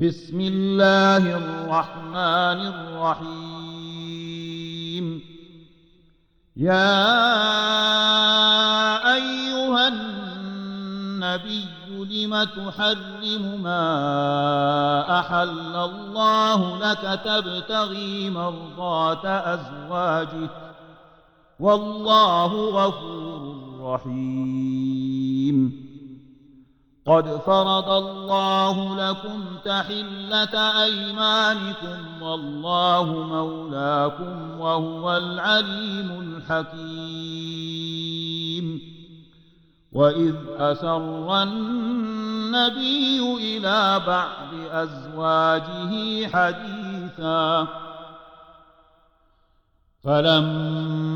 [0.00, 2.60] بسم الله الرحمن
[3.16, 3.46] الرحيم.
[6.56, 6.96] يا
[9.14, 11.64] أيها النبي
[12.10, 20.50] لم تحرم ما أحل الله لك تبتغي مرضات أزواجه
[21.60, 25.85] والله غفور رحيم.
[27.06, 37.26] قد فرض الله لكم تحلة أيمانكم والله مولاكم وهو العليم الحكيم
[39.92, 47.66] وإذ أسر النبي إلى بعض أزواجه حديثا
[50.04, 51.15] فلما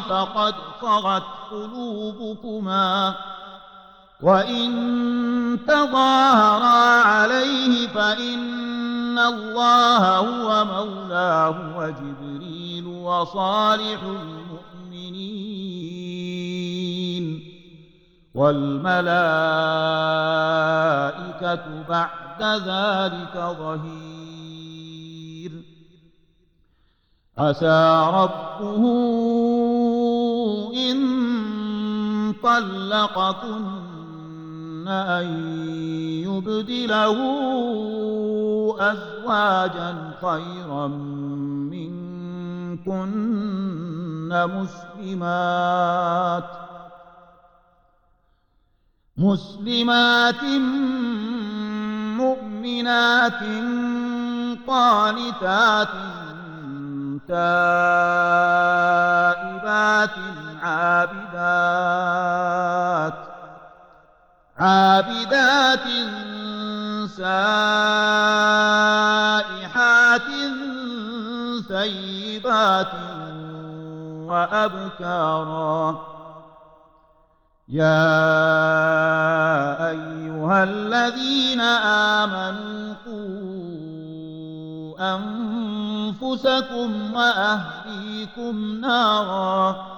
[0.00, 3.14] فقد صغت قلوبكما
[4.22, 15.38] وإن تظاهرا عليه فإن الله هو مولاه وجبريل وصالح المؤمنين
[18.34, 18.98] والملائكة
[21.88, 24.38] بعد ذلك ظهير.
[27.38, 28.82] عسى ربه
[30.74, 33.88] إن طلقكن
[34.88, 35.26] أن
[36.24, 37.16] يبدله
[38.80, 40.86] أزواجا خيرا
[42.86, 43.08] منكن
[44.98, 46.44] مسلمات
[49.16, 50.44] مسلمات
[52.16, 53.42] مؤمنات
[54.66, 55.88] قانتات
[58.88, 60.16] تائبات
[61.34, 63.14] عابدات
[64.58, 65.86] عابدات
[67.16, 67.88] سائحات
[71.68, 72.92] ثيبات
[74.28, 75.82] وأبكارا.
[77.68, 78.08] يا
[79.90, 81.60] أيها الذين
[82.20, 83.58] آمنوا قوا
[85.14, 89.97] أنفسكم وأهليكم نارا.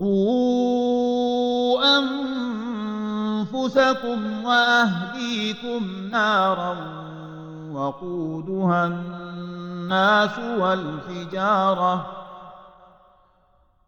[0.00, 1.98] قوا
[3.48, 6.76] أنفسكم وأهليكم نارا
[7.72, 12.06] وقودها الناس والحجارة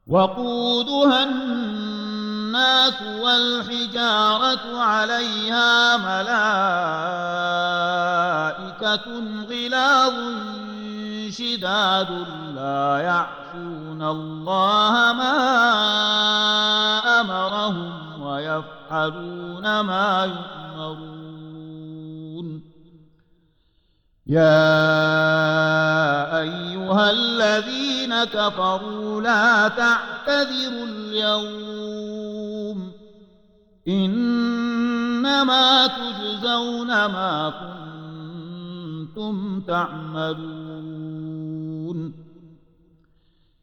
[0.06, 6.68] وقودها الناس والحجارة عليها ملائكة
[9.50, 10.14] غلاظ
[11.30, 12.10] شداد
[12.54, 12.98] لا
[13.48, 15.38] يعصون الله ما
[17.20, 20.24] أمرهم ويفعلون ما
[20.76, 21.08] يؤمرون.
[24.26, 24.78] يا
[26.40, 32.18] أيها الذين كفروا لا تعتذروا اليوم.
[33.88, 37.52] إنما تجزون ما
[39.16, 40.67] كنتم تعملون.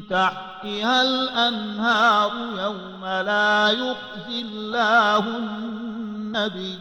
[0.00, 6.78] تحتها الأنهار يوم لا يخزي الله النبي.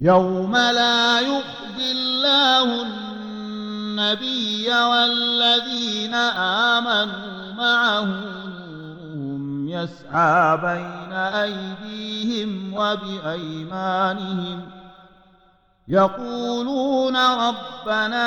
[0.00, 6.14] يوم لا يخزي الله النبي والذين
[6.74, 8.08] آمنوا معه
[9.68, 14.70] يسعى بين أيديهم وبأيمانهم.
[15.88, 18.26] يقولون ربنا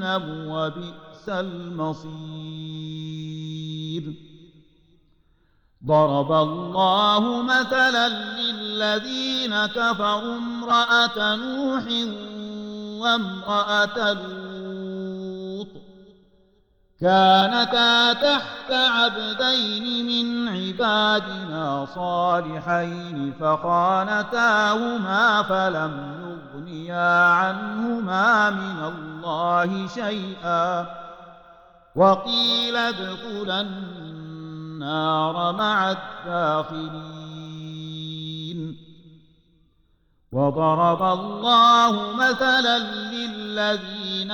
[0.00, 2.06] جهنم وبئس المصير.
[5.86, 8.08] ضرب الله مثلا
[8.40, 11.84] للذين كفروا امرأة نوح
[13.00, 14.45] وامرأة لوط
[17.00, 26.16] كانتا تحت عبدين من عبادنا صالحين فخانتاهما فلم
[26.54, 30.86] يغنيا عنهما من الله شيئا.
[31.96, 35.96] وقيل ادخلا النار مع
[36.26, 37.36] الداخلين.
[40.32, 42.78] وضرب الله مثلا
[43.12, 44.30] للذين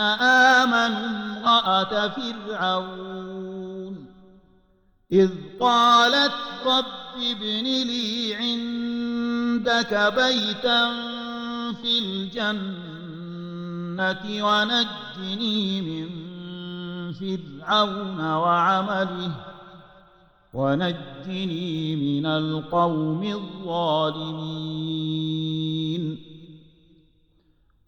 [0.57, 4.07] آمنوا امرأة فرعون.
[5.13, 5.31] إذ
[5.61, 6.33] قالت
[6.67, 6.85] رب
[7.17, 10.93] ابن لي عندك بيتا
[11.73, 13.25] في الجنة
[14.47, 16.09] ونجني من
[17.13, 19.33] فرعون وعمله
[20.55, 25.02] ونجني من القوم الظالمين.